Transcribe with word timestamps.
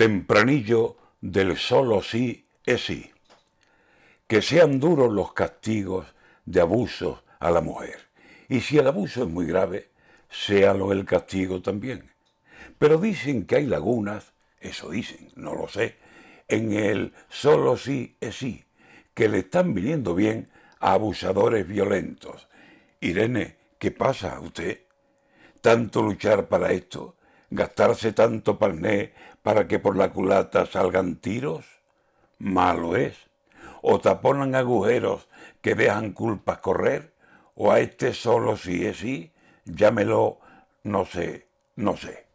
Tempranillo 0.00 0.96
del 1.20 1.58
solo 1.58 2.00
sí 2.00 2.46
es 2.64 2.86
sí. 2.86 3.12
Que 4.26 4.40
sean 4.40 4.80
duros 4.80 5.12
los 5.12 5.34
castigos 5.34 6.06
de 6.46 6.62
abusos 6.62 7.22
a 7.38 7.50
la 7.50 7.60
mujer. 7.60 7.98
Y 8.48 8.60
si 8.62 8.78
el 8.78 8.86
abuso 8.86 9.24
es 9.24 9.28
muy 9.28 9.44
grave, 9.44 9.90
séalo 10.30 10.92
el 10.92 11.04
castigo 11.04 11.60
también. 11.60 12.10
Pero 12.78 12.96
dicen 12.96 13.44
que 13.44 13.56
hay 13.56 13.66
lagunas, 13.66 14.32
eso 14.58 14.88
dicen, 14.88 15.32
no 15.36 15.54
lo 15.54 15.68
sé, 15.68 15.96
en 16.48 16.72
el 16.72 17.12
solo 17.28 17.76
sí 17.76 18.16
es 18.22 18.36
sí, 18.36 18.64
que 19.12 19.28
le 19.28 19.40
están 19.40 19.74
viniendo 19.74 20.14
bien 20.14 20.48
a 20.78 20.94
abusadores 20.94 21.68
violentos. 21.68 22.48
Irene, 23.00 23.58
¿qué 23.78 23.90
pasa 23.90 24.36
a 24.36 24.40
usted? 24.40 24.80
¿Tanto 25.60 26.00
luchar 26.00 26.48
para 26.48 26.72
esto? 26.72 27.16
¿Gastarse 27.50 28.12
tanto 28.12 28.58
parné 28.58 29.12
para 29.42 29.66
que 29.66 29.80
por 29.80 29.96
la 29.96 30.12
culata 30.12 30.66
salgan 30.66 31.16
tiros? 31.16 31.66
Malo 32.38 32.96
es. 32.96 33.16
O 33.82 33.98
taponan 33.98 34.54
agujeros 34.54 35.28
que 35.60 35.74
dejan 35.74 36.12
culpas 36.12 36.58
correr, 36.58 37.12
o 37.54 37.72
a 37.72 37.80
este 37.80 38.14
solo 38.14 38.56
sí 38.56 38.86
es 38.86 38.98
sí, 38.98 39.32
llámelo, 39.64 40.38
no 40.84 41.04
sé, 41.04 41.48
no 41.76 41.96
sé. 41.96 42.29